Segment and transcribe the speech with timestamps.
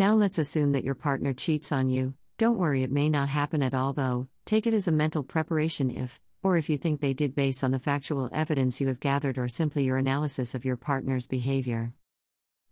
[0.00, 2.14] Now let's assume that your partner cheats on you.
[2.38, 4.28] Don't worry, it may not happen at all though.
[4.46, 7.70] Take it as a mental preparation if, or if you think they did based on
[7.70, 11.92] the factual evidence you have gathered or simply your analysis of your partner's behavior.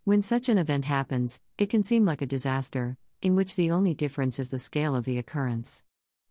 [0.05, 3.93] When such an event happens, it can seem like a disaster, in which the only
[3.93, 5.83] difference is the scale of the occurrence.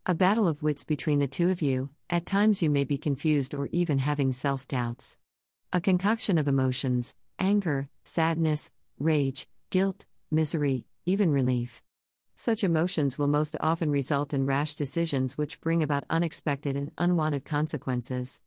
[0.04, 3.54] A battle of wits between the two of you, at times you may be confused
[3.54, 5.16] or even having self doubts.
[5.73, 11.82] A concoction of emotions anger, sadness, rage, guilt, misery, even relief.
[12.36, 17.44] Such emotions will most often result in rash decisions which bring about unexpected and unwanted
[17.44, 18.40] consequences.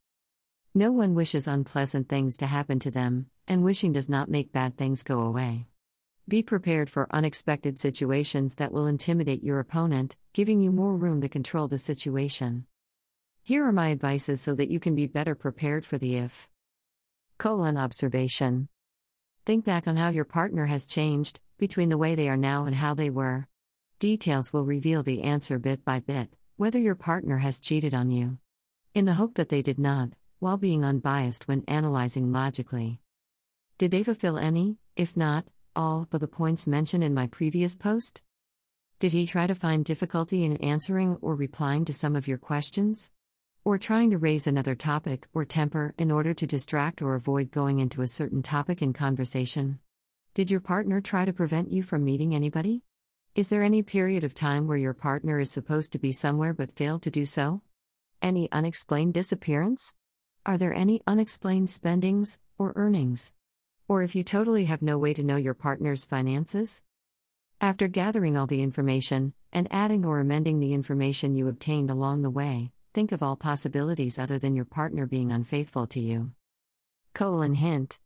[0.73, 4.77] No one wishes unpleasant things to happen to them, and wishing does not make bad
[4.77, 5.67] things go away.
[6.27, 11.27] Be prepared for unexpected situations that will intimidate your opponent, giving you more room to
[11.27, 12.67] control the situation.
[13.43, 16.47] Here are my advices so that you can be better prepared for the if.
[17.39, 18.69] Colon observation.
[19.45, 22.75] Think back on how your partner has changed, between the way they are now and
[22.75, 23.47] how they were.
[23.99, 28.39] Details will reveal the answer bit by bit, whether your partner has cheated on you.
[28.95, 30.09] In the hope that they did not,
[30.39, 32.99] while being unbiased when analyzing logically.
[33.77, 35.45] Did they fulfill any, if not,
[35.75, 38.23] all, of the points mentioned in my previous post?
[38.99, 43.11] Did he try to find difficulty in answering or replying to some of your questions?
[43.63, 47.79] Or trying to raise another topic or temper in order to distract or avoid going
[47.79, 49.77] into a certain topic in conversation?
[50.33, 52.83] Did your partner try to prevent you from meeting anybody?
[53.35, 56.77] Is there any period of time where your partner is supposed to be somewhere but
[56.77, 57.63] failed to do so?
[58.21, 59.93] Any unexplained disappearance?
[60.45, 63.33] Are there any unexplained spendings or earnings?
[63.89, 66.81] Or if you totally have no way to know your partner's finances?
[67.59, 72.29] After gathering all the information, and adding or amending the information you obtained along the
[72.29, 76.31] way, think of all possibilities other than your partner being unfaithful to you.
[77.13, 77.99] Colon hint.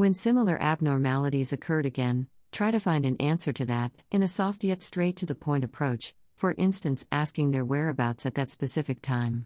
[0.00, 4.64] When similar abnormalities occurred again, try to find an answer to that in a soft
[4.64, 9.44] yet straight to the point approach, for instance, asking their whereabouts at that specific time.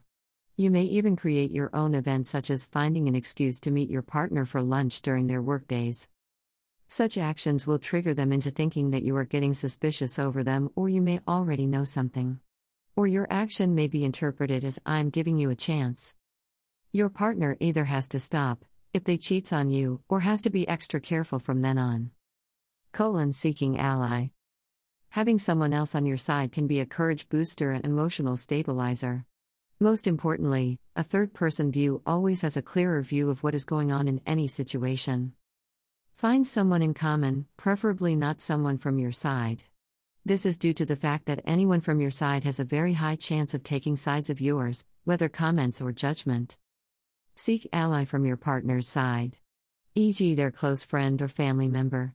[0.57, 4.03] You may even create your own event, such as finding an excuse to meet your
[4.03, 6.07] partner for lunch during their workdays.
[6.87, 10.89] Such actions will trigger them into thinking that you are getting suspicious over them, or
[10.89, 12.39] you may already know something.
[12.95, 16.15] Or your action may be interpreted as I'm giving you a chance.
[16.93, 20.69] Your partner either has to stop, if they cheats on you, or has to be
[20.69, 22.13] extra careful from then on.
[22.93, 24.29] Colon seeking ally.
[25.11, 29.25] Having someone else on your side can be a courage booster and emotional stabilizer.
[29.81, 33.91] Most importantly, a third person view always has a clearer view of what is going
[33.91, 35.33] on in any situation.
[36.15, 39.65] Find someone in common, preferably not someone from your side.
[40.25, 43.17] This is due to the fact that anyone from your side has a very high
[43.17, 46.57] chance of taking sides of yours, whether comments or judgment.
[47.37, 49.39] Seek ally from your partner's side,
[49.97, 52.15] e.g., their close friend or family member.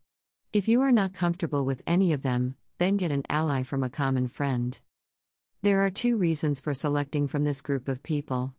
[0.54, 3.90] If you are not comfortable with any of them, then get an ally from a
[3.90, 4.80] common friend.
[5.62, 8.54] There are two reasons for selecting from this group of people.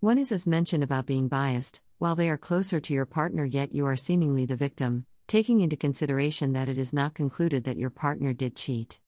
[0.00, 3.72] One is as mentioned about being biased, while they are closer to your partner, yet
[3.72, 7.90] you are seemingly the victim, taking into consideration that it is not concluded that your
[7.90, 8.98] partner did cheat.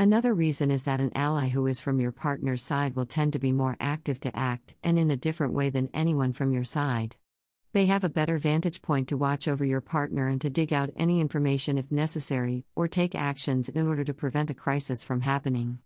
[0.00, 3.40] Another reason is that an ally who is from your partner's side will tend to
[3.40, 7.16] be more active to act and in a different way than anyone from your side.
[7.72, 10.90] They have a better vantage point to watch over your partner and to dig out
[10.94, 15.80] any information if necessary, or take actions in order to prevent a crisis from happening.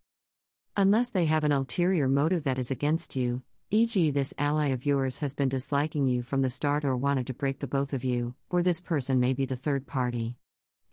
[0.77, 3.41] Unless they have an ulterior motive that is against you,
[3.71, 7.34] e.g., this ally of yours has been disliking you from the start or wanted to
[7.34, 10.37] break the both of you, or this person may be the third party.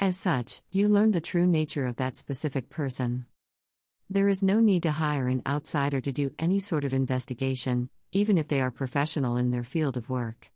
[0.02, 3.26] As such, you learn the true nature of that specific person.
[4.10, 8.38] There is no need to hire an outsider to do any sort of investigation, even
[8.38, 10.52] if they are professional in their field of work.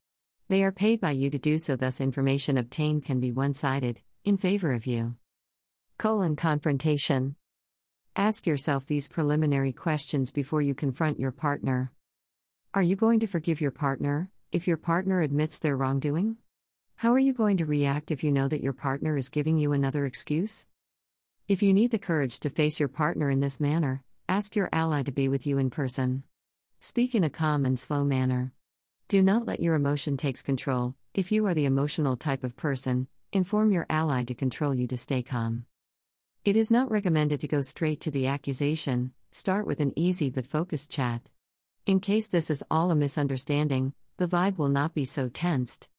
[0.48, 4.00] They are paid by you to do so, thus, information obtained can be one sided,
[4.24, 5.18] in favor of you.
[5.98, 7.36] Colon confrontation.
[8.16, 11.92] Ask yourself these preliminary questions before you confront your partner.
[12.74, 16.38] Are you going to forgive your partner if your partner admits their wrongdoing?
[17.04, 19.74] How are you going to react if you know that your partner is giving you
[19.74, 20.66] another excuse?
[21.50, 25.04] If you need the courage to face your partner in this manner, ask your ally
[25.04, 26.24] to be with you in person.
[26.80, 28.54] Speak in a calm and slow manner.
[29.10, 30.96] Do not let your emotion takes control.
[31.14, 34.96] If you are the emotional type of person, inform your ally to control you to
[34.96, 35.66] stay calm.
[36.46, 39.12] It is not recommended to go straight to the accusation.
[39.34, 41.28] Start with an easy but focused chat.
[41.86, 45.90] In case this is all a misunderstanding, the vibe will not be so tensed.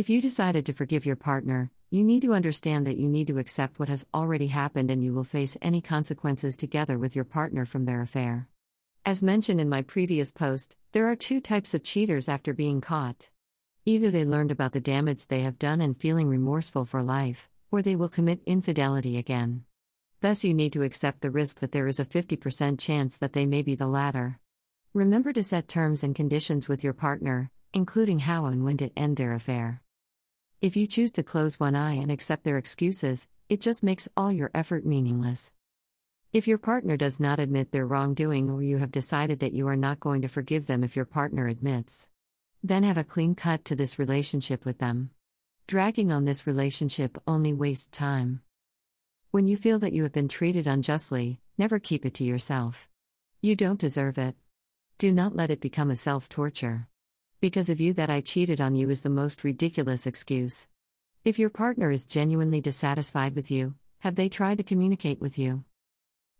[0.00, 3.36] If you decided to forgive your partner, you need to understand that you need to
[3.36, 7.66] accept what has already happened and you will face any consequences together with your partner
[7.66, 8.48] from their affair.
[9.04, 13.28] As mentioned in my previous post, there are two types of cheaters after being caught.
[13.84, 17.82] Either they learned about the damage they have done and feeling remorseful for life, or
[17.82, 19.64] they will commit infidelity again.
[20.22, 23.44] Thus, you need to accept the risk that there is a 50% chance that they
[23.44, 24.38] may be the latter.
[24.94, 29.18] Remember to set terms and conditions with your partner, including how and when to end
[29.18, 29.82] their affair.
[30.60, 34.30] If you choose to close one eye and accept their excuses, it just makes all
[34.30, 35.52] your effort meaningless.
[36.34, 39.76] If your partner does not admit their wrongdoing or you have decided that you are
[39.76, 42.10] not going to forgive them if your partner admits,
[42.62, 45.12] then have a clean cut to this relationship with them.
[45.66, 48.42] Dragging on this relationship only wastes time.
[49.30, 52.86] When you feel that you have been treated unjustly, never keep it to yourself.
[53.40, 54.36] You don't deserve it.
[54.98, 56.89] Do not let it become a self torture.
[57.40, 60.68] Because of you, that I cheated on you is the most ridiculous excuse.
[61.24, 65.64] If your partner is genuinely dissatisfied with you, have they tried to communicate with you?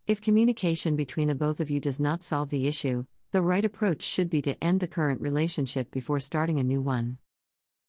[0.07, 4.03] If communication between the both of you does not solve the issue, the right approach
[4.03, 7.17] should be to end the current relationship before starting a new one.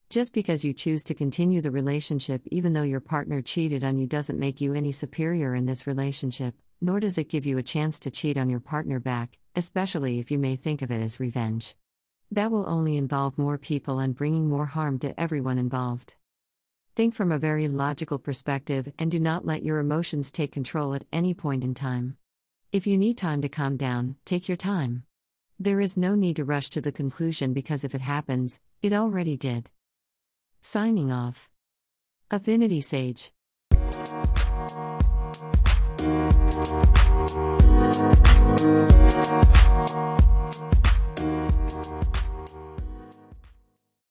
[0.09, 4.07] Just because you choose to continue the relationship even though your partner cheated on you
[4.07, 7.99] doesn't make you any superior in this relationship, nor does it give you a chance
[7.99, 11.75] to cheat on your partner back, especially if you may think of it as revenge.
[12.33, 16.15] That will only involve more people and bringing more harm to everyone involved.
[16.95, 21.03] Think from a very logical perspective and do not let your emotions take control at
[21.11, 22.15] any point in time.
[22.71, 25.03] If you need time to calm down, take your time.
[25.59, 29.35] There is no need to rush to the conclusion because if it happens, it already
[29.35, 29.69] did.
[30.61, 31.49] Signing off.
[32.31, 33.33] Affinity Sage.